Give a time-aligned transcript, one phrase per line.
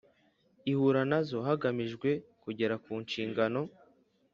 [0.71, 2.09] ihura nazo hagamijwe
[2.43, 3.61] kugera ku nshingano